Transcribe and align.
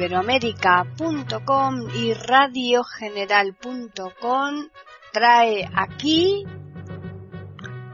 iberoamérica.com 0.00 1.74
y 1.94 2.14
radiogeneral.com 2.14 4.68
trae 5.12 5.68
aquí 5.74 6.46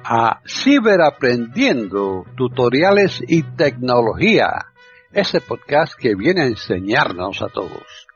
a 0.05 0.41
Ciberaprendiendo, 0.47 2.25
tutoriales 2.37 3.21
y 3.27 3.43
tecnología, 3.43 4.67
ese 5.11 5.41
podcast 5.41 5.95
que 5.99 6.15
viene 6.15 6.43
a 6.43 6.47
enseñarnos 6.47 7.43
a 7.43 7.49
todos. 7.49 8.07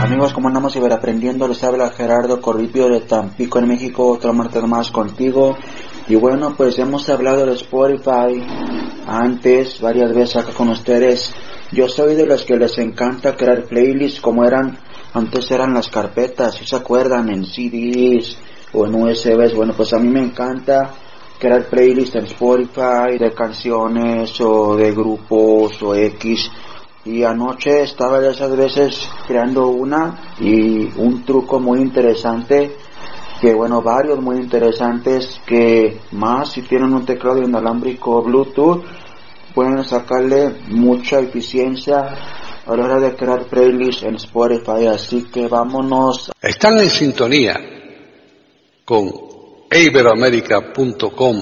Amigos, 0.00 0.32
como 0.32 0.46
andamos 0.46 0.72
ciberaprendiendo, 0.72 1.48
les 1.48 1.64
habla 1.64 1.90
Gerardo 1.90 2.40
Corripio 2.40 2.88
de 2.88 3.00
Tampico 3.00 3.58
en 3.58 3.66
México, 3.66 4.06
otro 4.06 4.32
martes 4.32 4.62
más 4.62 4.92
contigo. 4.92 5.56
Y 6.06 6.14
bueno, 6.14 6.54
pues 6.56 6.78
hemos 6.78 7.10
hablado 7.10 7.44
de 7.44 7.54
Spotify 7.54 8.40
antes, 9.08 9.80
varias 9.80 10.14
veces 10.14 10.36
acá 10.36 10.52
con 10.52 10.68
ustedes. 10.68 11.32
Yo 11.72 11.88
soy 11.88 12.14
de 12.14 12.26
los 12.26 12.44
que 12.44 12.56
les 12.56 12.78
encanta 12.78 13.36
crear 13.36 13.64
playlists 13.64 14.20
como 14.20 14.44
eran 14.44 14.78
antes 15.14 15.50
eran 15.50 15.72
las 15.72 15.88
carpetas, 15.88 16.56
si 16.56 16.66
se 16.66 16.76
acuerdan, 16.76 17.30
en 17.30 17.44
CDs 17.44 18.36
o 18.72 18.86
en 18.86 18.94
USBs. 18.94 19.54
Bueno, 19.54 19.72
pues 19.74 19.92
a 19.92 19.98
mí 19.98 20.08
me 20.08 20.20
encanta 20.20 20.90
crear 21.38 21.64
playlists 21.64 22.16
en 22.16 22.26
Spotify 22.26 23.18
de 23.18 23.32
canciones 23.32 24.38
o 24.40 24.76
de 24.76 24.92
grupos 24.92 25.82
o 25.82 25.94
X. 25.94 26.50
Y 27.06 27.24
anoche 27.24 27.82
estaba 27.82 28.20
de 28.20 28.30
esas 28.30 28.54
veces 28.54 29.08
creando 29.26 29.68
una 29.68 30.34
y 30.38 30.90
un 30.98 31.24
truco 31.24 31.58
muy 31.58 31.80
interesante 31.80 32.76
que 33.40 33.54
bueno, 33.54 33.82
varios 33.82 34.20
muy 34.20 34.36
interesantes 34.36 35.40
que 35.46 36.00
más 36.12 36.52
si 36.52 36.62
tienen 36.62 36.92
un 36.92 37.04
teclado 37.04 37.42
inalámbrico 37.42 38.22
Bluetooth 38.22 38.84
pueden 39.54 39.84
sacarle 39.84 40.54
mucha 40.68 41.20
eficiencia 41.20 42.16
a 42.66 42.76
la 42.76 42.84
hora 42.84 43.00
de 43.00 43.16
crear 43.16 43.44
playlists 43.44 44.02
en 44.02 44.16
Spotify, 44.16 44.86
así 44.86 45.24
que 45.24 45.48
vámonos. 45.48 46.30
Están 46.40 46.78
en 46.78 46.90
sintonía 46.90 47.58
con 48.84 49.10
iberoamerica.com 49.70 51.36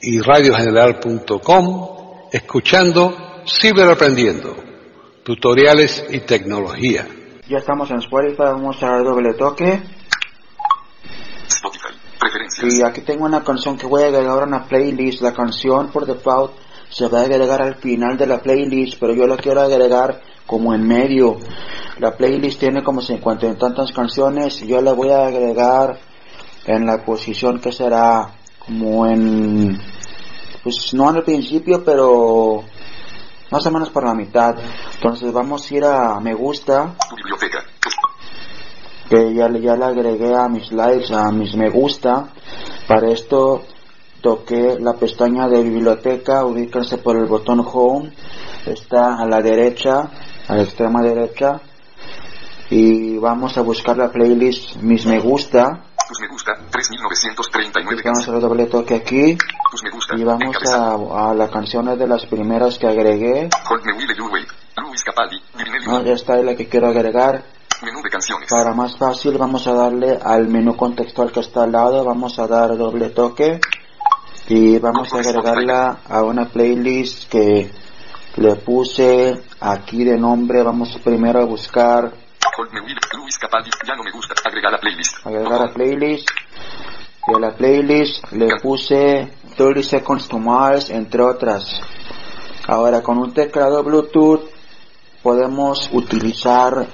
y 0.00 0.20
radiogeneral.com 0.20 1.88
escuchando 2.32 3.14
Ciberaprendiendo, 3.46 4.56
tutoriales 5.24 6.04
y 6.10 6.20
tecnología. 6.20 7.06
Ya 7.48 7.58
estamos 7.58 7.90
en 7.90 7.98
Spotify, 7.98 8.36
vamos 8.38 8.82
a 8.82 8.88
dar 8.88 9.04
doble 9.04 9.32
toque. 9.34 9.80
Spotify, 11.48 11.94
preferencias. 12.18 12.74
Y 12.74 12.82
aquí 12.82 13.00
tengo 13.02 13.24
una 13.24 13.42
canción 13.42 13.76
que 13.76 13.86
voy 13.86 14.02
a 14.02 14.06
agregar 14.06 14.42
a 14.42 14.46
una 14.46 14.66
playlist. 14.66 15.22
La 15.22 15.32
canción 15.32 15.90
por 15.90 16.06
default 16.06 16.52
se 16.90 17.08
va 17.08 17.20
a 17.20 17.22
agregar 17.22 17.60
al 17.62 17.76
final 17.76 18.16
de 18.16 18.26
la 18.26 18.40
playlist, 18.40 18.98
pero 18.98 19.14
yo 19.14 19.26
la 19.26 19.36
quiero 19.36 19.60
agregar 19.60 20.22
como 20.46 20.74
en 20.74 20.86
medio. 20.86 21.38
La 21.98 22.16
playlist 22.16 22.60
tiene 22.60 22.82
como 22.82 23.00
50 23.00 23.46
y 23.46 23.54
tantas 23.54 23.92
canciones 23.92 24.62
y 24.62 24.68
yo 24.68 24.80
la 24.80 24.92
voy 24.92 25.10
a 25.10 25.26
agregar 25.26 25.98
en 26.64 26.86
la 26.86 27.04
posición 27.04 27.60
que 27.60 27.72
será 27.72 28.30
como 28.58 29.06
en, 29.06 29.80
pues 30.62 30.92
no 30.94 31.10
en 31.10 31.16
el 31.16 31.24
principio, 31.24 31.82
pero 31.84 32.64
más 33.50 33.66
o 33.66 33.70
menos 33.70 33.90
por 33.90 34.04
la 34.04 34.14
mitad. 34.14 34.54
Entonces 34.94 35.32
vamos 35.32 35.70
a 35.70 35.74
ir 35.74 35.84
a 35.84 36.20
me 36.20 36.34
gusta. 36.34 36.94
Tu 37.08 37.16
biblioteca. 37.16 37.64
Que 39.08 39.34
ya, 39.34 39.48
ya 39.50 39.76
le 39.76 39.84
agregué 39.84 40.34
a 40.34 40.48
mis 40.48 40.70
likes, 40.72 41.12
a 41.14 41.30
mis 41.30 41.54
me 41.56 41.70
gusta. 41.70 42.28
Para 42.86 43.10
esto 43.10 43.64
toqué 44.20 44.76
la 44.80 44.94
pestaña 44.94 45.48
de 45.48 45.62
biblioteca, 45.62 46.44
ubíquense 46.44 46.98
por 46.98 47.16
el 47.16 47.26
botón 47.26 47.64
home. 47.64 48.12
Está 48.66 49.16
a 49.18 49.26
la 49.26 49.40
derecha 49.40 50.10
a 50.48 50.54
la 50.56 50.62
extrema 50.62 51.02
derecha 51.02 51.60
y 52.70 53.16
vamos 53.18 53.56
a 53.58 53.62
buscar 53.62 53.96
la 53.96 54.10
playlist 54.10 54.76
mis 54.76 55.06
me 55.06 55.20
gusta 55.20 55.84
Tus 56.08 56.20
me 56.20 56.28
gusta, 56.28 56.52
3939 56.70 58.02
vamos 58.04 58.28
a 58.28 58.32
doble 58.32 58.66
toque 58.66 58.94
aquí 58.94 59.36
Tus 59.70 59.82
me 59.84 59.90
gusta. 59.90 60.16
y 60.16 60.24
vamos 60.24 60.56
a, 60.72 61.30
a 61.30 61.34
las 61.34 61.50
canciones 61.50 61.98
de 61.98 62.06
las 62.06 62.24
primeras 62.26 62.78
que 62.78 62.86
agregué 62.86 63.48
Hold 63.70 63.84
me 63.84 63.92
will 63.92 64.16
you 64.16 64.28
wait. 64.32 64.48
Luis 64.78 65.02
Capaldi, 65.04 65.36
Divinelli. 65.56 65.84
Ah, 65.88 66.02
ya 66.04 66.12
está 66.12 66.36
la 66.36 66.54
que 66.54 66.68
quiero 66.68 66.88
agregar 66.88 67.42
de 68.08 68.12
canciones. 68.12 68.48
para 68.50 68.72
más 68.72 68.96
fácil 68.96 69.36
vamos 69.36 69.66
a 69.66 69.74
darle 69.74 70.18
al 70.22 70.48
menú 70.48 70.76
contextual 70.76 71.30
que 71.30 71.40
está 71.40 71.64
al 71.64 71.72
lado 71.72 72.04
vamos 72.04 72.38
a 72.38 72.46
dar 72.46 72.76
doble 72.76 73.10
toque 73.10 73.60
y 74.48 74.78
vamos 74.78 75.12
a 75.12 75.18
agregarla 75.18 75.98
a 76.08 76.22
una 76.22 76.46
playlist 76.46 77.30
que 77.30 77.70
le 78.36 78.56
puse 78.56 79.42
aquí 79.60 80.04
de 80.04 80.16
nombre 80.16 80.62
vamos 80.62 80.98
primero 81.04 81.42
a 81.42 81.44
buscar 81.44 82.12
Luis 83.12 83.38
Capaldi, 83.38 83.70
ya 83.86 83.94
no 83.94 84.02
me 84.02 84.10
gusta. 84.10 84.34
Agregar 84.44 84.74
a 84.74 84.78
playlist. 84.78 85.24
agregar 85.24 85.62
a 85.62 85.72
playlist 85.72 86.28
y 87.28 87.36
a 87.36 87.38
la 87.38 87.50
playlist 87.56 88.32
le 88.32 88.48
puse 88.60 89.32
30 89.56 89.82
Seconds 89.82 90.28
to 90.28 90.38
Mars 90.38 90.90
entre 90.90 91.22
otras 91.22 91.80
ahora 92.66 93.02
con 93.02 93.18
un 93.18 93.32
teclado 93.32 93.84
Bluetooth 93.84 94.50
podemos 95.22 95.88
utilizar 95.92 96.88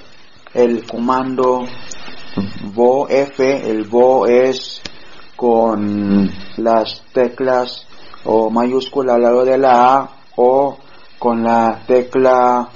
el 0.54 0.87
comando 0.87 1.65
VOF 2.72 3.41
el 3.41 3.84
VO 3.88 4.26
es 4.26 4.81
con 5.37 6.31
las 6.56 7.03
teclas 7.12 7.87
o 8.25 8.50
mayúscula 8.50 9.14
al 9.14 9.22
lado 9.22 9.44
de 9.44 9.59
la 9.59 9.97
A 9.97 10.10
o 10.37 10.78
con 11.19 11.43
la 11.43 11.82
tecla 11.87 12.69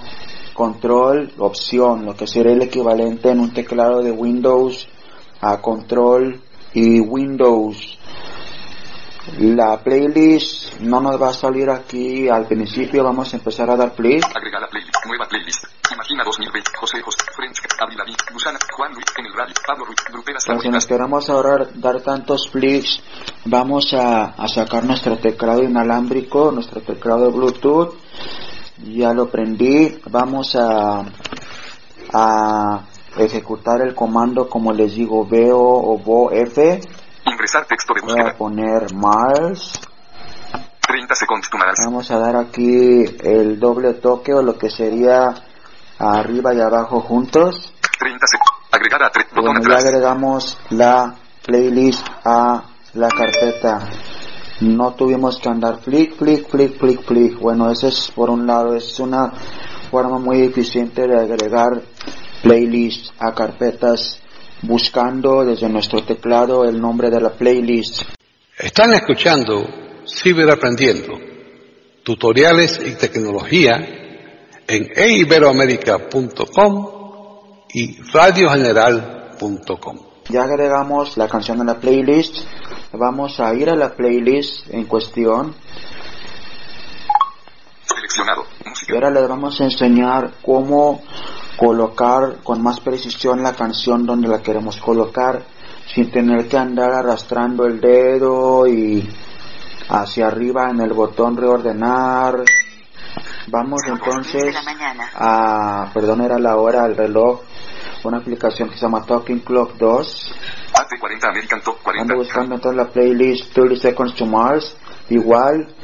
control 0.54 1.32
opción 1.38 2.04
lo 2.04 2.14
que 2.14 2.26
sería 2.26 2.52
el 2.52 2.62
equivalente 2.62 3.30
en 3.30 3.40
un 3.40 3.52
teclado 3.52 4.02
de 4.02 4.10
Windows 4.10 4.88
a 5.40 5.60
control 5.60 6.40
y 6.74 7.00
Windows 7.00 7.98
la 9.38 9.78
playlist 9.82 10.80
no 10.80 11.00
nos 11.00 11.20
va 11.20 11.28
a 11.28 11.32
salir 11.32 11.68
aquí 11.70 12.28
al 12.28 12.46
principio 12.46 13.04
vamos 13.04 13.32
a 13.32 13.36
empezar 13.36 13.70
a 13.70 13.76
dar 13.76 13.92
clic 13.94 14.24
Agregar 14.34 14.64
a 14.64 14.68
playlist. 14.68 14.94
Nueva 15.06 15.26
playlist. 15.28 15.64
Imagina 15.92 16.22
2020. 16.24 16.70
José 16.78 17.00
José. 17.02 17.18
French. 17.34 17.58
Abril 17.80 17.98
Lavigne. 17.98 18.18
Susana. 18.32 18.58
Juan 18.76 18.92
Luis. 18.92 19.04
En 19.18 19.26
el 19.26 19.32
radio. 19.32 19.54
Pablo 19.66 19.84
Ruiz. 19.86 19.98
Gruperas 20.12 20.44
Pero 20.46 20.60
si 20.60 20.68
nos 20.68 20.84
favoritas. 20.84 20.86
queremos 20.86 21.30
ahorrar 21.30 21.80
dar 21.80 22.00
tantos 22.02 22.48
clics, 22.52 23.00
vamos 23.44 23.92
a, 23.94 24.24
a 24.26 24.48
sacar 24.48 24.84
nuestro 24.84 25.18
teclado 25.18 25.62
inalámbrico, 25.62 26.50
nuestro 26.52 26.80
teclado 26.80 27.30
Bluetooth. 27.30 27.94
Ya 28.84 29.12
lo 29.12 29.28
prendí. 29.30 29.98
Vamos 30.10 30.56
a, 30.56 31.04
a 32.12 32.80
ejecutar 33.16 33.80
el 33.82 33.94
comando 33.94 34.48
como 34.48 34.72
les 34.72 34.94
digo, 34.94 35.26
veo 35.26 35.58
o 35.60 35.98
vo 35.98 36.30
F. 36.30 36.80
Ingresar 37.38 37.66
texto 37.66 37.94
de 37.94 38.00
Voy 38.00 38.20
a 38.20 38.36
poner 38.36 38.92
Mars. 38.94 39.70
30 40.80 41.14
segundos. 41.14 41.48
Mars. 41.56 41.78
Vamos 41.84 42.10
a 42.10 42.18
dar 42.18 42.34
aquí 42.34 43.04
el 43.22 43.60
doble 43.60 43.94
toque 43.94 44.34
o 44.34 44.42
lo 44.42 44.58
que 44.58 44.68
sería 44.68 45.36
arriba 46.00 46.52
y 46.52 46.60
abajo 46.60 47.00
juntos. 47.00 47.72
30 47.96 48.26
segundos. 48.26 48.54
Agregar 48.72 49.04
a 49.04 49.10
3. 49.10 49.26
Botón 49.28 49.44
Bueno, 49.44 49.60
ya 49.60 49.66
atrás. 49.68 49.84
agregamos 49.84 50.58
la 50.70 51.14
playlist 51.46 52.04
a 52.24 52.64
la 52.94 53.08
carpeta. 53.08 53.88
No 54.62 54.94
tuvimos 54.94 55.38
que 55.38 55.48
andar 55.48 55.78
flick, 55.78 56.16
flick, 56.16 56.50
flick, 56.50 56.76
flick, 56.76 57.04
flick. 57.04 57.38
Bueno, 57.38 57.70
ese 57.70 57.86
es 57.86 58.10
por 58.16 58.30
un 58.30 58.48
lado, 58.48 58.74
es 58.74 58.98
una 58.98 59.30
forma 59.92 60.18
muy 60.18 60.42
eficiente 60.42 61.06
de 61.06 61.20
agregar 61.20 61.82
playlists 62.42 63.12
a 63.20 63.32
carpetas 63.32 64.20
buscando 64.62 65.44
desde 65.44 65.68
nuestro 65.68 66.02
teclado 66.04 66.64
el 66.64 66.80
nombre 66.80 67.10
de 67.10 67.20
la 67.20 67.30
playlist. 67.30 68.02
Están 68.56 68.94
escuchando 68.94 69.66
Ciberaprendiendo, 70.06 71.18
tutoriales 72.02 72.80
y 72.84 72.92
tecnología 72.96 73.76
en 74.66 74.90
iberoamerica.com 74.96 76.86
y 77.72 78.00
radiogeneral.com. 78.12 79.98
Ya 80.30 80.42
agregamos 80.42 81.16
la 81.16 81.28
canción 81.28 81.60
a 81.60 81.64
la 81.64 81.78
playlist. 81.80 82.36
Vamos 82.92 83.40
a 83.40 83.54
ir 83.54 83.70
a 83.70 83.76
la 83.76 83.94
playlist 83.94 84.68
en 84.70 84.84
cuestión 84.84 85.54
Seleccionado. 87.84 88.44
y 88.88 88.94
ahora 88.94 89.10
les 89.10 89.28
vamos 89.28 89.60
a 89.60 89.64
enseñar 89.64 90.32
cómo 90.42 91.02
colocar 91.58 92.36
con 92.44 92.62
más 92.62 92.78
precisión 92.80 93.42
la 93.42 93.52
canción 93.52 94.06
donde 94.06 94.28
la 94.28 94.40
queremos 94.40 94.76
colocar 94.76 95.42
sin 95.92 96.10
tener 96.10 96.48
que 96.48 96.56
andar 96.56 96.92
arrastrando 96.92 97.66
el 97.66 97.80
dedo 97.80 98.66
y 98.68 99.08
hacia 99.88 100.28
arriba 100.28 100.70
en 100.70 100.80
el 100.80 100.92
botón 100.92 101.36
reordenar. 101.36 102.44
Vamos 103.48 103.80
entonces 103.86 104.54
a, 105.14 105.90
perdón, 105.92 106.20
era 106.20 106.38
la 106.38 106.56
hora, 106.56 106.86
el 106.86 106.96
reloj, 106.96 107.40
una 108.04 108.18
aplicación 108.18 108.68
que 108.68 108.76
se 108.76 108.82
llama 108.82 109.04
Talking 109.04 109.40
Clock 109.40 109.76
2. 109.78 110.34
AT40 110.74 111.28
American 111.28 111.60
Top 111.62 111.78
40. 111.82 112.02
Ando 112.02 112.16
buscando 112.22 112.54
entonces 112.54 112.76
la 112.76 112.88
playlist 112.88 113.52
30 113.52 113.76
Seconds 113.76 114.14
to 114.14 114.26
Mars. 114.26 114.76
Igual, 115.08 115.74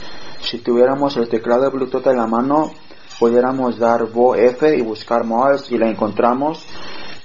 Si 0.40 0.58
tuviéramos 0.58 1.16
el 1.16 1.26
teclado 1.26 1.62
de 1.62 1.70
Bluetooth 1.70 2.06
en 2.06 2.18
la 2.18 2.26
mano, 2.26 2.70
pudiéramos 3.18 3.78
dar 3.78 4.04
Vo 4.06 4.34
F 4.34 4.76
y 4.76 4.82
buscar 4.82 5.24
Mars 5.24 5.70
y 5.70 5.78
la 5.78 5.88
encontramos 5.88 6.66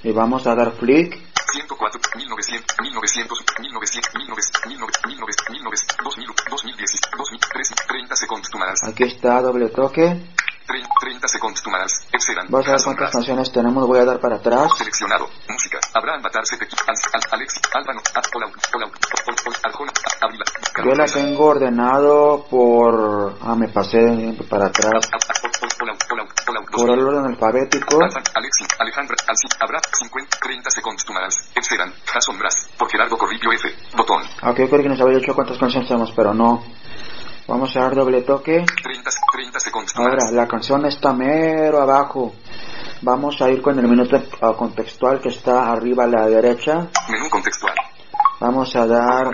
y 0.04 0.12
vamos 0.12 0.46
a 0.48 0.56
dar 0.56 0.72
flick 0.72 1.18
104, 1.52 2.02
1900, 2.16 2.76
1900, 2.82 3.38
1900, 3.60 4.14
1900, 4.16 4.68
1900, 4.68 5.50
1900, 5.50 5.98
2000, 6.04 6.36
2010, 6.50 6.92
2013, 7.18 7.76
30 7.88 8.16
segundos 8.16 8.50
tomarás. 8.50 8.84
aquí 8.84 9.04
está 9.04 9.42
doble 9.42 9.70
toque 9.70 10.22
30 11.02 11.28
segundos 11.28 11.64
tomarás. 11.64 11.92
Excedan. 12.12 12.48
vamos 12.50 12.68
a 12.68 12.72
ver 12.72 12.82
cuántas 12.84 13.52
tenemos 13.52 13.88
voy 13.88 14.00
a 14.00 14.06
dar 14.06 14.20
para 14.20 14.36
atrás 14.36 14.70
yo 20.86 20.92
la 20.96 21.06
tengo 21.06 21.46
ordenado 21.46 22.46
por 22.50 23.38
ah 23.42 23.56
me 23.56 23.68
pasé 23.70 24.38
para 24.50 24.68
atrás 24.68 25.10
A, 25.12 25.18
a, 25.18 25.40
Ol, 25.44 25.52
Ol, 25.62 25.70
Olau. 25.82 25.98
Olau. 26.12 26.28
Olau. 26.48 26.58
Por 26.72 26.90
el 26.90 27.00
orden 27.00 27.26
alfabético 27.26 28.02
Alfa, 28.02 28.22
Alexi, 28.36 28.66
Alejandra, 28.80 29.16
Alci, 29.28 29.48
Abra, 29.60 29.80
50, 29.92 30.38
30 30.42 30.70
segundos 30.70 31.06
tomarás. 31.06 31.52
Excedan. 31.56 31.94
Jason 32.06 32.38
Brass. 32.38 32.70
Por 32.78 32.90
Gerardo 32.90 33.18
Corripio 33.18 33.52
F. 33.52 33.70
Botón. 33.96 34.24
aunque 34.42 34.64
yo 34.64 34.70
creo 34.70 34.84
que 34.84 34.90
nos 34.90 35.02
había 35.02 35.18
dicho 35.18 35.34
cuántas 35.34 35.58
canciones 35.58 35.88
tenemos 35.88 36.12
pero 36.16 36.34
no 36.34 36.64
vamos 37.48 37.76
a 37.76 37.82
dar 37.82 37.96
doble 37.96 38.22
toque 38.22 38.64
30, 38.84 39.10
30 39.34 39.60
segundos 39.60 39.80
Ahora, 39.96 40.32
la 40.32 40.48
canción 40.48 40.86
está 40.86 41.14
mero 41.14 41.82
abajo. 41.82 42.34
Vamos 43.02 43.42
a 43.42 43.50
ir 43.50 43.62
con 43.62 43.78
el 43.80 43.88
minuto 43.88 44.22
ah, 44.42 44.54
contextual 44.58 45.20
que 45.22 45.30
está 45.30 45.72
arriba 45.72 46.04
a 46.04 46.08
la 46.08 46.28
derecha. 46.28 46.90
Menú 47.10 47.30
contextual. 47.30 47.74
Vamos 48.40 48.74
a 48.76 48.86
dar 48.88 49.28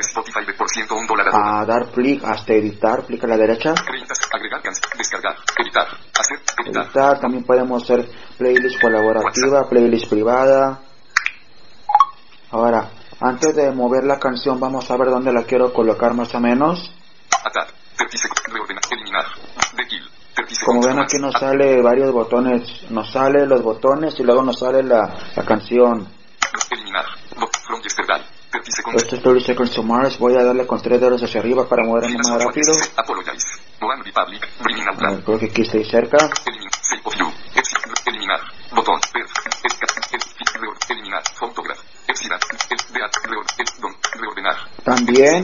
a 1.32 1.66
dar 1.66 1.92
clic 1.92 2.24
hasta 2.24 2.54
editar, 2.54 3.04
clic 3.06 3.24
a 3.24 3.28
la 3.28 3.38
derecha. 3.38 3.74
30, 3.74 4.14
agregar 4.34 4.62
canción, 4.64 4.92
descargar, 4.98 5.36
editar, 5.60 5.88
hacer, 6.20 6.40
editar. 6.66 7.20
También 7.20 7.44
podemos 7.44 7.84
hacer 7.84 8.10
playlist 8.38 8.82
colaborativa, 8.82 9.70
playlist 9.70 10.10
privada. 10.10 10.80
Ahora, 12.52 12.90
antes 13.22 13.56
de 13.56 13.72
mover 13.72 14.06
la 14.06 14.18
canción, 14.18 14.60
vamos 14.60 14.90
a 14.90 14.98
ver 14.98 15.10
dónde 15.10 15.32
la 15.32 15.44
quiero 15.44 15.72
colocar 15.72 16.14
más 16.16 16.34
o 16.34 16.40
menos. 16.40 16.92
Atar, 17.44 17.68
30 17.98 18.18
segundos, 18.18 18.44
reordenar, 18.52 18.84
eliminar, 18.92 19.26
de 19.78 19.88
kill, 19.88 20.10
30 20.36 20.54
Como 20.66 20.82
ven 20.82 21.00
aquí 21.00 21.18
nos 21.20 21.34
sale 21.34 21.80
varios 21.84 22.12
botones, 22.12 22.90
nos 22.90 23.12
sale 23.12 23.46
los 23.46 23.62
botones 23.62 24.20
y 24.20 24.24
luego 24.24 24.42
nos 24.42 24.58
sale 24.60 24.82
la, 24.84 25.14
la 25.36 25.46
canción. 25.46 26.08
Eliminar, 26.72 27.06
Bo- 27.38 27.50
from 27.68 27.82
yesterday, 27.82 28.18
30 28.18 28.24
segundos. 28.24 28.35
Esto 28.68 29.16
es 29.16 29.22
30 29.22 29.46
Seconds 29.46 29.72
to 29.72 29.84
Mars. 29.84 30.18
Voy 30.18 30.36
a 30.36 30.44
darle 30.44 30.66
con 30.66 30.82
tres 30.82 31.00
dedos 31.00 31.22
hacia 31.22 31.40
arriba 31.40 31.68
para 31.70 31.84
moverme 31.84 32.18
más 32.18 32.44
rápido. 32.44 32.74
A 34.98 35.12
ver, 35.12 35.24
creo 35.24 35.40
que 35.40 35.46
aquí 35.46 35.62
estoy 35.62 35.86
cerca. 35.86 36.18
Eliminar, 38.06 38.40
botón, 38.72 39.00
eliminar, 40.90 41.22
También 44.84 45.44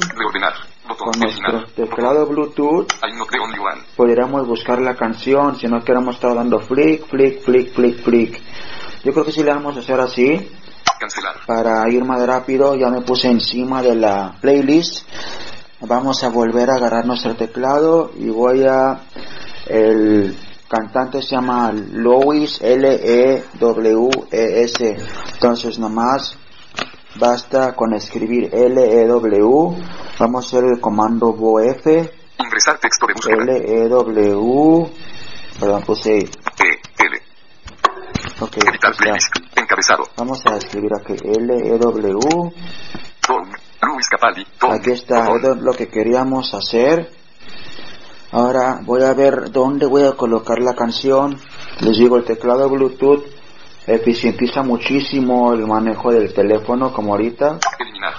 con 0.98 1.20
nuestro 1.20 1.66
teclado 1.76 2.26
Bluetooth. 2.26 2.88
Podríamos 3.96 4.48
buscar 4.48 4.82
la 4.82 4.96
canción 4.96 5.58
si 5.58 5.68
no 5.68 5.84
queremos 5.84 6.16
estar 6.16 6.34
dando 6.34 6.60
flick, 6.60 7.08
flick, 7.08 7.44
flick, 7.44 7.74
flick, 7.74 8.04
flick. 8.04 8.42
Yo 9.04 9.12
creo 9.14 9.26
que 9.26 9.32
si 9.32 9.44
le 9.44 9.52
vamos 9.52 9.76
a 9.78 9.80
hacer 9.80 10.00
así 10.00 10.52
para 11.54 11.90
ir 11.90 12.06
más 12.06 12.26
rápido. 12.26 12.76
Ya 12.76 12.90
me 12.90 13.02
puse 13.02 13.28
encima 13.28 13.82
de 13.82 13.96
la 13.96 14.38
playlist. 14.40 15.06
Vamos 15.82 16.24
a 16.24 16.30
volver 16.30 16.70
a 16.70 16.76
agarrar 16.76 17.06
nuestro 17.06 17.36
teclado 17.36 18.12
y 18.18 18.30
voy 18.30 18.64
a 18.66 19.02
el 19.68 20.38
cantante 20.70 21.22
se 21.22 21.36
llama 21.36 21.74
Louis 21.74 22.62
L 22.62 22.88
E 22.88 23.44
W 23.60 24.10
E 24.32 24.64
S. 24.64 24.96
Entonces 25.34 25.78
nomás 25.78 26.38
basta 27.20 27.76
con 27.76 27.94
escribir 27.94 28.50
L 28.54 28.82
E 28.82 29.06
W. 29.08 29.76
Vamos 30.20 30.46
a 30.46 30.48
hacer 30.48 30.70
el 30.72 30.80
comando 30.80 31.34
VOF 31.34 31.86
ingresar 31.86 32.80
texto 32.80 33.08
de 33.08 33.14
búsqueda, 33.14 33.44
L 33.44 33.84
E 33.84 33.90
W. 33.90 34.92
Perdón, 35.60 35.84
puse 35.84 36.18
E, 36.18 36.24
L, 36.24 37.22
ok, 38.40 38.58
editar 38.58 38.96
playlist, 38.96 39.36
encabezado, 39.72 40.04
Vamos 40.18 40.46
a 40.46 40.58
escribir 40.58 40.92
aquí 40.94 41.14
L 41.24 41.54
E 41.56 41.78
W. 41.78 42.20
Tom, 43.26 43.50
Luis 43.82 44.08
Capaldi, 44.10 44.46
Aquí 44.60 44.92
está, 44.92 45.30
es 45.36 45.58
lo 45.62 45.72
que 45.74 45.88
queríamos 45.88 46.54
hacer. 46.54 47.10
Ahora 48.32 48.80
voy 48.84 49.04
a 49.04 49.14
ver 49.14 49.52
dónde 49.52 49.86
voy 49.86 50.04
a 50.04 50.14
colocar 50.14 50.60
la 50.60 50.74
canción. 50.74 51.40
Les 51.82 51.98
digo, 51.98 52.18
el 52.18 52.26
teclado 52.26 52.70
Bluetooth 52.70 53.24
eficientiza 53.88 54.62
muchísimo 54.62 55.54
el 55.54 55.66
manejo 55.68 56.12
del 56.12 56.34
teléfono 56.34 56.94
como 56.94 57.14
ahorita. 57.14 57.60
eliminar, 57.80 58.14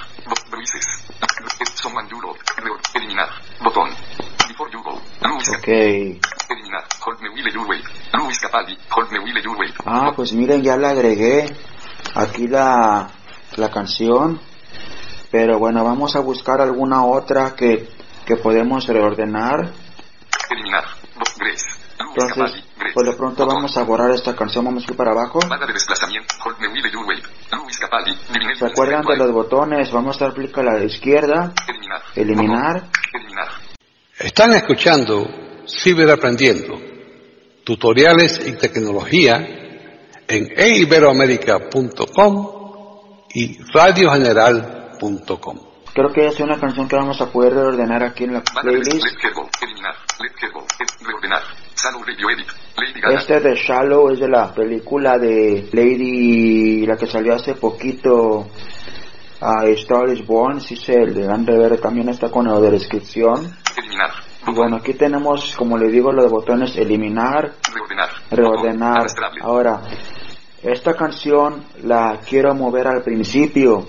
you 2.11 2.21
love, 2.21 2.37
reor, 2.57 2.81
eliminar, 2.95 3.29
botón, 3.63 3.89
before 4.49 4.71
you 4.73 4.83
go, 4.83 5.01
Luis, 5.23 5.49
Ok. 5.59 5.69
eliminar, 5.69 6.85
hold 7.05 7.21
me 7.21 7.29
will 7.31 7.53
you 7.53 7.65
wait, 7.69 7.85
Luis 8.13 8.39
Capaldi, 8.41 8.77
hold 8.91 9.11
me 9.11 9.19
will 9.21 9.43
you 9.43 9.55
wait, 9.59 9.75
Ah, 9.87 10.13
pues 10.15 10.33
miren, 10.33 10.63
ya 10.63 10.77
le 10.77 10.87
agregué 10.87 11.47
aquí 12.15 12.47
la, 12.47 13.09
la 13.57 13.71
canción. 13.71 14.41
Pero 15.31 15.59
bueno, 15.59 15.83
vamos 15.83 16.15
a 16.15 16.21
buscar 16.21 16.61
alguna 16.61 17.05
otra 17.07 17.55
que, 17.57 17.89
que 18.27 18.37
podemos 18.37 18.87
reordenar. 18.87 19.73
eliminar, 20.51 20.85
Grace, 21.39 21.67
Entonces, 21.99 22.29
Capaldi, 22.37 22.65
Grace, 22.79 22.95
por 22.95 23.07
lo 23.07 23.17
pronto 23.17 23.45
botón, 23.45 23.57
vamos 23.57 23.77
a 23.79 23.83
borrar 23.85 24.11
esta 24.11 24.37
canción. 24.37 24.65
Vamos 24.67 24.85
a 24.87 24.91
ir 24.91 24.97
para 24.97 25.13
abajo. 25.13 25.39
barra 25.49 25.67
de 25.67 25.73
desplazamiento, 25.73 26.35
hold 26.45 26.59
me 26.61 26.69
will 26.69 26.91
you 26.93 27.01
wait, 27.07 27.25
Luis 27.63 27.79
Capaldi, 27.79 28.13
Divinelli, 28.31 28.59
¿Se 28.59 28.67
acuerdan 28.67 29.03
de 29.07 29.17
los 29.17 29.33
botones? 29.33 29.91
Vamos 29.91 30.21
a 30.21 30.27
dar 30.27 30.35
clic 30.35 30.57
a 30.59 30.63
la 30.63 30.85
izquierda. 30.85 31.53
eliminar, 32.15 32.83
Eliminar. 33.15 33.53
Están 34.19 34.53
escuchando 34.53 35.27
Ciberaprendiendo, 35.67 36.79
tutoriales 37.65 38.41
y 38.47 38.53
tecnología 38.53 39.37
en 40.29 40.49
eiberoamerica.com 40.57 42.49
y 43.35 43.59
radiogeneral.com. 43.73 45.59
Creo 45.95 46.13
que 46.13 46.27
es 46.27 46.41
una 46.41 46.59
canción 46.59 46.89
que 46.89 46.97
vamos 46.97 47.21
a 47.21 47.31
poder 47.31 47.53
reordenar 47.55 48.03
aquí 48.03 48.25
en 48.25 48.33
la 48.35 48.43
playlist. 48.43 49.05
Este 53.15 53.41
de 53.41 53.55
Shallow 53.55 54.11
es 54.11 54.21
de 54.21 54.29
la 54.29 54.55
película 54.55 55.19
de 55.19 55.69
Lady, 55.73 56.87
la 56.87 56.97
que 56.97 57.07
salió 57.07 57.35
hace 57.35 57.55
poquito, 57.55 58.49
a 59.41 59.67
Star 59.67 60.09
is 60.09 60.25
Born, 60.27 60.61
si 60.61 60.77
se 60.77 60.97
le 60.99 61.27
dan 61.27 61.45
de 61.45 61.59
ver, 61.59 61.81
también 61.81 62.09
está 62.09 62.31
con 62.31 62.47
la 62.47 62.59
descripción. 62.61 63.55
eliminar, 63.77 64.11
bueno, 64.51 64.77
aquí 64.77 64.95
tenemos, 64.95 65.55
como 65.57 65.79
les 65.79 65.93
digo, 65.93 66.13
los 66.13 66.31
botones 66.31 66.77
eliminar, 66.77 67.53
reordenar, 67.73 68.11
reordenar. 68.31 69.07
Ahora, 69.41 69.83
esta 70.63 70.95
canción 70.95 71.65
la 71.85 72.19
quiero 72.29 72.55
mover 72.55 72.89
al 72.89 73.03
principio. 73.03 73.87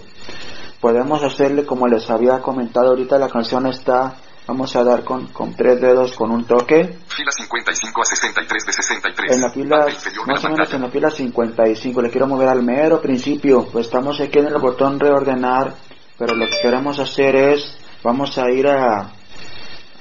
Podemos 0.79 1.24
hacerle 1.24 1.65
como 1.65 1.88
les 1.88 2.10
había 2.10 2.39
comentado 2.39 2.89
ahorita, 2.89 3.17
la 3.17 3.29
canción 3.29 3.67
está, 3.67 4.15
vamos 4.48 4.75
a 4.75 4.83
dar 4.83 5.03
con, 5.03 5.27
con 5.27 5.55
tres 5.55 5.79
dedos 5.81 6.13
con 6.13 6.29
un 6.29 6.45
toque. 6.45 6.98
Fila 7.07 7.31
55 7.31 8.01
a 8.01 8.05
63 8.05 8.65
de 8.65 8.74
63. 8.74 9.31
En 9.31 9.41
la 9.41 9.50
fila, 9.51 9.86
más 10.27 10.43
la 10.43 10.50
o 10.50 10.51
menos 10.51 10.74
en 10.74 10.81
la 10.81 10.89
fila 10.89 11.10
55, 11.10 12.01
le 12.01 12.10
quiero 12.10 12.27
mover 12.27 12.50
al 12.50 12.62
mero 12.62 13.01
principio. 13.01 13.65
Pues 13.72 13.88
estamos 13.88 14.19
aquí 14.19 14.39
en 14.39 14.48
el 14.48 14.57
botón 14.60 15.00
reordenar, 15.00 15.74
pero 16.17 16.36
lo 16.36 16.45
que 16.45 16.60
queremos 16.62 17.00
hacer 17.00 17.36
es, 17.36 17.77
vamos 18.03 18.38
a 18.38 18.51
ir 18.51 18.67
a, 18.67 19.10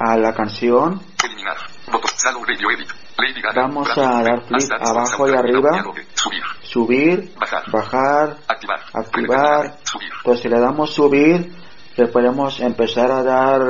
a 0.04 0.16
la 0.16 0.34
canción, 0.34 1.00
Eliminar. 1.24 1.56
Botón. 1.86 2.10
Salud 2.16 2.42
Radio 2.46 2.70
Edit. 2.70 2.88
Lady 3.18 3.40
Gaga. 3.40 3.62
Vamos 3.62 3.88
a 3.96 4.22
dar 4.22 4.42
clic 4.46 4.70
abajo 4.80 5.28
y 5.28 5.34
arriba. 5.36 5.70
Subir. 6.14 6.42
subir, 6.62 7.34
Bajar. 7.38 7.62
bajar, 7.70 8.36
Activar. 8.48 8.80
activar. 8.94 9.78
Subir. 9.84 10.10
Entonces 10.18 10.42
si 10.42 10.48
le 10.48 10.58
damos 10.60 10.92
subir, 10.92 11.52
le 11.96 12.06
podemos 12.08 12.58
empezar 12.60 13.10
a 13.12 13.22
dar 13.22 13.60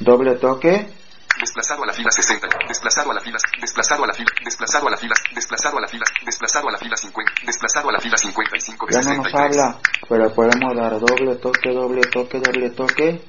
doble 0.00 0.34
toque. 0.36 0.92
Desplazado 1.40 1.82
a 1.82 1.86
la 1.86 1.92
fila 1.92 2.10
60. 2.10 2.48
Desplazado 2.68 3.10
a 3.10 3.14
la 3.14 3.20
fila. 3.20 3.36
Desplazado 3.60 4.04
a 4.04 4.06
la 4.06 4.14
fila. 4.14 4.30
Desplazado 4.44 4.86
a 4.86 4.90
la 4.90 4.96
fila. 4.96 5.14
Desplazado 5.34 5.78
a 5.78 5.80
la 5.82 5.88
fila. 5.88 6.04
Desplazado 6.24 6.68
a 6.68 6.72
la 6.72 6.78
fila 6.78 6.96
50. 6.96 7.32
Desplazado 7.44 7.88
a 7.88 7.92
la 7.92 8.00
fila 8.00 8.16
55 8.16 8.86
de 8.86 8.92
Ya 8.94 9.00
no 9.02 9.14
nos 9.16 9.24
63. 9.26 9.58
habla, 9.58 9.78
pero 10.08 10.32
podemos 10.32 10.76
dar 10.76 10.98
doble 10.98 11.34
toque, 11.36 11.72
doble 11.74 12.00
toque, 12.10 12.40
doble 12.40 12.70
toque. 12.70 13.20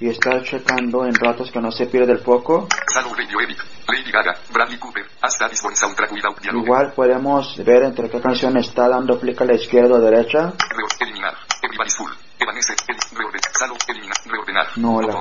Y 0.00 0.08
estar 0.08 0.42
checando 0.42 1.04
en 1.04 1.14
ratos 1.14 1.50
que 1.52 1.60
no 1.60 1.70
se 1.70 1.86
pierde 1.86 2.12
el 2.12 2.20
foco. 2.20 2.66
Igual 6.62 6.92
podemos 6.94 7.56
ver 7.64 7.82
entre 7.84 8.08
qué 8.08 8.20
canción 8.20 8.56
está 8.56 8.88
dando 8.88 9.20
clic 9.20 9.40
a 9.42 9.44
la 9.44 9.54
izquierda 9.54 9.96
o 9.96 10.00
derecha. 10.00 10.52
No, 14.76 15.00
la- 15.02 15.12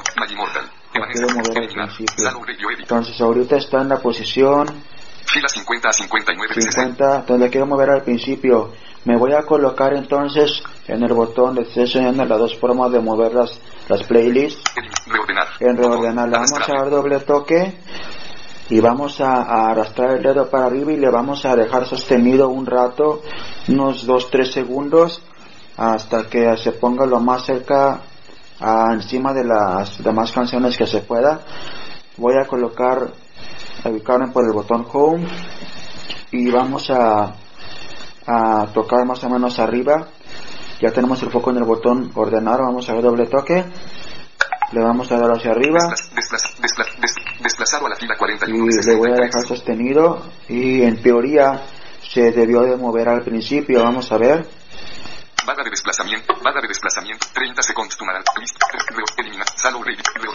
quiero 1.12 1.27
mover 1.36 1.57
al 1.57 1.67
principio. 1.88 2.24
Entonces 2.83 3.21
ahorita 3.21 3.57
está 3.57 3.81
en 3.81 3.89
la 3.89 3.98
posición 3.98 4.65
Fila 5.27 5.48
50 5.50 5.89
a 5.89 5.93
59 5.93 6.53
50, 6.62 7.15
entonces 7.19 7.51
quiero 7.51 7.65
mover 7.67 7.89
al 7.89 8.03
principio. 8.03 8.74
Me 9.06 9.18
voy 9.18 9.34
a 9.34 9.44
colocar 9.44 9.94
entonces 9.94 10.62
en 10.88 11.03
el 11.03 11.13
botón 11.13 11.56
de 11.56 11.68
enseñando 11.74 12.25
las 12.25 12.39
dos 12.39 12.58
formas 12.58 12.91
de 12.91 13.00
mover 13.00 13.34
las, 13.34 13.60
las 13.88 14.03
playlists. 14.03 14.62
Reordenar. 15.06 15.48
En 15.60 15.77
reordenar 15.77 16.27
le 16.27 16.38
vamos 16.38 16.70
a 16.70 16.74
dar 16.74 16.89
doble 16.89 17.20
toque 17.22 17.74
y 18.70 18.79
vamos 18.82 19.22
a, 19.22 19.41
a, 19.44 19.72
arrastrar 19.72 20.18
el 20.18 20.24
dedo 20.24 20.50
para 20.50 20.65
arriba 20.65 20.91
y 20.91 20.98
le 20.98 21.10
vamos 21.10 21.46
a 21.46 21.56
dejar 21.56 21.86
sostenido 21.86 22.50
un 22.50 22.65
rato, 22.65 23.22
unos 23.68 24.08
2-3 24.08 24.51
segundos, 24.51 25.22
hasta 25.77 26.29
que 26.29 26.58
se 26.58 26.74
ponga 26.74 27.06
lo 27.06 27.20
más 27.20 27.46
cerca 27.46 28.01
a, 28.60 28.94
encima 28.94 29.34
de 29.34 29.46
las 29.46 30.03
demás 30.03 30.32
canciones 30.32 30.77
que 30.77 30.86
se 30.86 31.00
pueda. 31.00 31.39
Voy 32.18 32.36
a 32.36 32.46
colocar, 32.46 33.12
a 33.84 33.89
ubicarme 33.89 34.27
por 34.27 34.46
el 34.46 34.51
botón 34.51 34.86
Home 34.91 35.25
y 36.32 36.51
vamos 36.51 36.89
a, 36.89 37.34
a 38.29 38.67
tocar 38.74 39.05
más 39.05 39.24
o 39.24 39.29
menos 39.29 39.57
arriba. 39.59 40.07
Ya 40.79 40.91
tenemos 40.91 41.21
el 41.24 41.31
foco 41.31 41.50
en 41.50 41.57
el 41.57 41.63
botón 41.63 42.12
ordenar, 42.13 42.59
vamos 42.62 42.88
a 42.89 42.93
dar 42.93 43.01
doble 43.01 43.25
toque. 43.25 43.65
Le 44.71 44.83
vamos 44.83 45.12
a 45.12 45.17
dar 45.17 45.31
hacia 45.31 45.51
arriba. 45.51 45.79
desplazado 47.41 47.88
a 47.88 47.89
la 47.89 47.95
fila 47.95 48.15
41. 48.17 48.65
Y 48.65 48.86
le 48.86 48.95
voy 48.95 49.09
a 49.12 49.15
dejar 49.15 49.43
sostenido. 49.48 50.21
Y 50.48 50.83
en 50.83 51.01
teoría 51.01 51.63
se 52.07 52.31
debió 52.31 52.62
de 52.62 52.77
mover 52.77 53.09
al 53.09 53.24
principio. 53.24 53.83
Vamos 53.83 54.12
a 54.12 54.17
ver. 54.17 54.45
Barra 55.45 55.63
de 55.63 55.71
desplazamiento, 55.71 56.36
barra 56.43 56.62
de 56.62 56.67
desplazamiento, 56.67 57.25
30 57.33 57.62
segundos, 57.63 57.98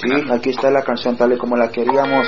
Sí, 0.02 0.10
aquí 0.30 0.50
está 0.50 0.70
la 0.70 0.82
canción 0.82 1.16
tal 1.16 1.32
y 1.32 1.38
como 1.38 1.56
la 1.56 1.70
queríamos. 1.70 2.26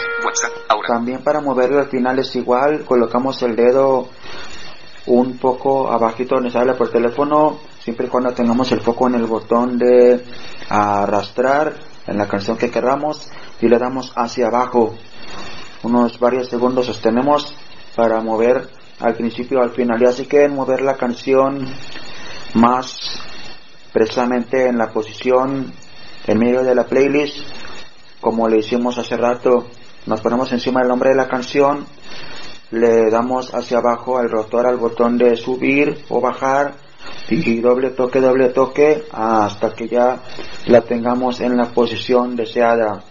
También 0.86 1.22
para 1.24 1.40
moverlo 1.40 1.80
al 1.80 1.88
final 1.88 2.18
es 2.20 2.34
igual, 2.36 2.84
colocamos 2.84 3.42
el 3.42 3.56
dedo 3.56 4.08
un 5.06 5.38
poco 5.38 5.88
abajito 5.88 6.36
donde 6.36 6.50
sale 6.50 6.74
por 6.74 6.90
teléfono, 6.90 7.58
siempre 7.80 8.06
y 8.06 8.08
cuando 8.08 8.32
tengamos 8.32 8.70
el 8.72 8.80
foco 8.80 9.06
en 9.06 9.14
el 9.14 9.26
botón 9.26 9.78
de 9.78 10.24
arrastrar 10.68 11.74
en 12.06 12.18
la 12.18 12.26
canción 12.26 12.56
que 12.56 12.70
queramos 12.70 13.28
y 13.60 13.68
le 13.68 13.78
damos 13.78 14.12
hacia 14.16 14.48
abajo. 14.48 14.94
Unos 15.82 16.18
varios 16.18 16.48
segundos 16.48 16.86
sostenemos 16.86 17.54
para 17.94 18.20
mover 18.20 18.68
al 19.00 19.14
principio 19.14 19.62
al 19.62 19.70
final. 19.70 20.00
Y 20.02 20.06
así 20.06 20.26
que 20.26 20.48
mover 20.48 20.82
la 20.82 20.96
canción 20.96 21.66
más 22.54 23.20
precisamente 23.92 24.68
en 24.68 24.78
la 24.78 24.90
posición 24.92 25.72
en 26.26 26.38
medio 26.38 26.62
de 26.62 26.74
la 26.74 26.84
playlist, 26.84 27.38
como 28.20 28.48
le 28.48 28.58
hicimos 28.58 28.98
hace 28.98 29.16
rato, 29.16 29.68
nos 30.06 30.20
ponemos 30.20 30.52
encima 30.52 30.80
del 30.80 30.88
nombre 30.88 31.10
de 31.10 31.16
la 31.16 31.28
canción, 31.28 31.86
le 32.70 33.10
damos 33.10 33.54
hacia 33.54 33.78
abajo 33.78 34.18
al 34.18 34.30
rotor 34.30 34.66
al 34.66 34.76
botón 34.76 35.18
de 35.18 35.36
subir 35.36 36.04
o 36.08 36.20
bajar 36.20 36.74
y 37.28 37.60
doble 37.60 37.90
toque, 37.90 38.20
doble 38.20 38.48
toque 38.50 39.04
hasta 39.12 39.74
que 39.74 39.88
ya 39.88 40.18
la 40.66 40.80
tengamos 40.80 41.40
en 41.40 41.56
la 41.56 41.66
posición 41.66 42.36
deseada. 42.36 43.02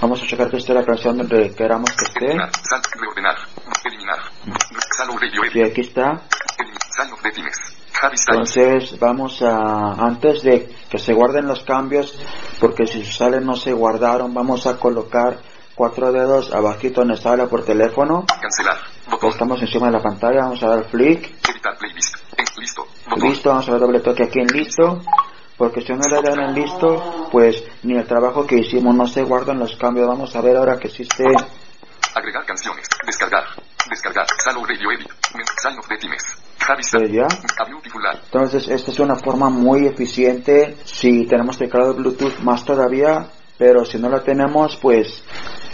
Vamos 0.00 0.22
a 0.22 0.26
checar 0.26 0.50
que 0.50 0.58
esté 0.58 0.74
la 0.74 0.84
canción 0.84 1.16
donde 1.16 1.54
queramos 1.54 1.90
que 1.92 2.04
esté. 2.04 2.36
Y 5.54 5.62
aquí 5.62 5.80
está. 5.80 6.22
Entonces 8.28 8.98
vamos 8.98 9.40
a, 9.42 9.92
antes 9.92 10.42
de 10.42 10.68
que 10.90 10.98
se 10.98 11.14
guarden 11.14 11.46
los 11.46 11.60
cambios, 11.60 12.18
porque 12.60 12.86
si 12.86 13.04
salen 13.04 13.46
no 13.46 13.56
se 13.56 13.72
guardaron, 13.72 14.34
vamos 14.34 14.66
a 14.66 14.76
colocar 14.76 15.38
cuatro 15.74 16.12
dedos 16.12 16.52
abajito 16.52 17.02
en 17.02 17.12
esta 17.12 17.32
área 17.32 17.46
por 17.46 17.64
teléfono. 17.64 18.24
Cancelar. 18.40 18.93
Botón. 19.14 19.30
Estamos 19.30 19.60
encima 19.62 19.86
de 19.86 19.92
la 19.92 20.02
pantalla, 20.02 20.40
vamos 20.42 20.62
a 20.62 20.68
dar 20.68 20.84
flick. 20.84 21.34
Editar 21.48 21.78
playlist. 21.78 22.16
Listo. 22.58 22.86
Botón. 23.08 23.28
Listo, 23.28 23.48
vamos 23.50 23.68
a 23.68 23.72
dar 23.72 23.80
doble 23.80 24.00
toque 24.00 24.24
aquí 24.24 24.40
en 24.40 24.46
listo. 24.48 25.00
Porque 25.56 25.82
si 25.82 25.92
no 25.92 26.00
le 26.10 26.20
dan 26.20 26.40
en 26.40 26.54
listo, 26.54 27.28
pues 27.30 27.62
ni 27.84 27.96
el 27.96 28.06
trabajo 28.06 28.44
que 28.44 28.56
hicimos 28.56 28.94
no 28.94 29.06
se 29.06 29.22
guardan 29.22 29.60
los 29.60 29.76
cambios. 29.76 30.08
Vamos 30.08 30.34
a 30.34 30.40
ver 30.40 30.56
ahora 30.56 30.78
que 30.78 30.88
existe. 30.88 31.24
Agregar 32.14 32.44
canciones. 32.44 32.86
Descargar. 33.06 33.44
Descargar. 33.88 34.26
Salvo 34.44 34.64
radio 34.66 34.90
edit. 34.90 35.08
Sign 35.62 35.78
of 35.78 35.86
the 35.86 35.96
Times. 35.96 36.44
Ya. 37.10 37.26
Entonces, 38.24 38.68
esta 38.68 38.90
es 38.90 38.98
una 38.98 39.16
forma 39.16 39.50
muy 39.50 39.86
eficiente 39.86 40.76
si 40.84 41.26
tenemos 41.26 41.58
teclado 41.58 41.92
Bluetooth 41.92 42.38
más 42.38 42.64
todavía, 42.64 43.28
pero 43.58 43.84
si 43.84 43.98
no 43.98 44.08
la 44.08 44.22
tenemos, 44.22 44.76
pues 44.76 45.22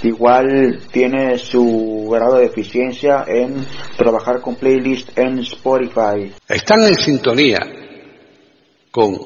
igual 0.02 0.80
tiene 0.92 1.38
su 1.38 2.08
grado 2.10 2.36
de 2.36 2.46
eficiencia 2.46 3.24
en 3.26 3.64
trabajar 3.96 4.40
con 4.40 4.56
playlist 4.56 5.16
en 5.18 5.40
Spotify. 5.40 6.32
Están 6.48 6.82
en 6.84 6.94
sintonía 6.96 7.58
con 8.90 9.16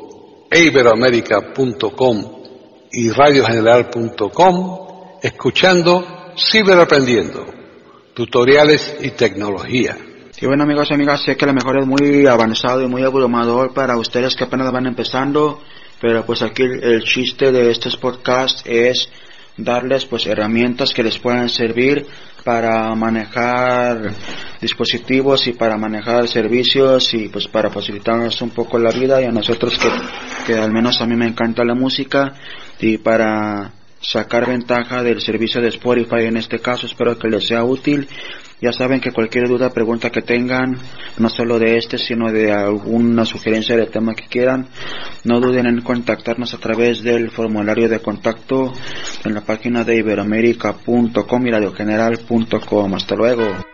iberoamerica.com 0.50 2.42
y 2.92 3.10
radiogeneral.com 3.10 4.78
escuchando 5.22 6.06
Ciberaprendiendo, 6.36 7.46
tutoriales 8.12 8.96
y 9.00 9.10
tecnología. 9.10 9.96
Y 10.40 10.46
bueno 10.46 10.64
amigos 10.64 10.88
y 10.90 10.94
amigas, 10.94 11.22
sé 11.24 11.36
que 11.36 11.44
a 11.44 11.48
lo 11.48 11.54
mejor 11.54 11.80
es 11.80 11.86
muy 11.86 12.26
avanzado 12.26 12.82
y 12.82 12.88
muy 12.88 13.02
abrumador 13.04 13.72
para 13.72 13.96
ustedes 13.96 14.34
que 14.34 14.44
apenas 14.44 14.72
van 14.72 14.86
empezando, 14.86 15.60
pero 16.00 16.26
pues 16.26 16.42
aquí 16.42 16.62
el, 16.64 16.82
el 16.82 17.04
chiste 17.04 17.52
de 17.52 17.70
estos 17.70 17.96
podcasts 17.96 18.62
es 18.66 19.08
darles 19.56 20.04
pues 20.06 20.26
herramientas 20.26 20.92
que 20.92 21.02
les 21.02 21.18
puedan 21.18 21.48
servir 21.48 22.06
para 22.44 22.94
manejar 22.94 24.12
dispositivos 24.60 25.46
y 25.46 25.52
para 25.52 25.76
manejar 25.76 26.28
servicios 26.28 27.14
y 27.14 27.28
pues 27.28 27.48
para 27.48 27.70
facilitarnos 27.70 28.40
un 28.42 28.50
poco 28.50 28.78
la 28.78 28.90
vida. 28.90 29.20
Y 29.22 29.24
a 29.24 29.32
nosotros 29.32 29.78
que, 29.78 29.88
que 30.46 30.58
al 30.58 30.72
menos 30.72 31.00
a 31.00 31.06
mí 31.06 31.16
me 31.16 31.26
encanta 31.26 31.64
la 31.64 31.74
música 31.74 32.34
y 32.80 32.98
para 32.98 33.72
sacar 34.00 34.46
ventaja 34.46 35.02
del 35.02 35.20
servicio 35.20 35.62
de 35.62 35.68
Spotify 35.68 36.26
en 36.26 36.36
este 36.36 36.58
caso 36.58 36.86
espero 36.86 37.18
que 37.18 37.28
les 37.28 37.46
sea 37.46 37.64
útil 37.64 38.06
ya 38.64 38.72
saben 38.72 38.98
que 38.98 39.12
cualquier 39.12 39.46
duda, 39.46 39.74
pregunta 39.74 40.08
que 40.08 40.22
tengan, 40.22 40.78
no 41.18 41.28
solo 41.28 41.58
de 41.58 41.76
este, 41.76 41.98
sino 41.98 42.32
de 42.32 42.50
alguna 42.50 43.26
sugerencia 43.26 43.76
de 43.76 43.86
tema 43.86 44.14
que 44.14 44.26
quieran, 44.26 44.68
no 45.22 45.38
duden 45.38 45.66
en 45.66 45.82
contactarnos 45.82 46.54
a 46.54 46.58
través 46.58 47.02
del 47.02 47.30
formulario 47.30 47.90
de 47.90 48.00
contacto 48.00 48.72
en 49.22 49.34
la 49.34 49.42
página 49.42 49.84
de 49.84 49.98
iberoamerica.com 49.98 51.46
y 51.46 51.50
radiogeneral.com. 51.50 52.94
Hasta 52.94 53.14
luego. 53.14 53.73